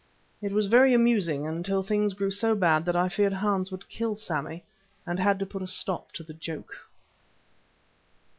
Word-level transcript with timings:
It 0.41 0.51
was 0.51 0.65
very 0.65 0.95
amusing 0.95 1.45
until 1.45 1.83
things 1.83 2.15
grew 2.15 2.31
so 2.31 2.55
bad 2.55 2.85
that 2.85 2.95
I 2.95 3.07
feared 3.07 3.33
Hans 3.33 3.69
would 3.71 3.87
kill 3.87 4.15
Sammy, 4.15 4.63
and 5.05 5.19
had 5.19 5.37
to 5.37 5.45
put 5.45 5.61
a 5.61 5.67
stop 5.67 6.11
to 6.13 6.23
the 6.23 6.33
joke. 6.33 6.75